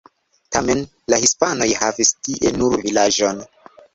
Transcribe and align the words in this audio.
Tamen 0.55 0.79
la 1.13 1.19
hispanoj 1.25 1.69
havis 1.81 2.11
tie 2.27 2.53
nur 2.63 2.75
vilaĝon. 2.87 3.45